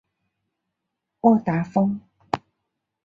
[1.19, 2.01] 沃达丰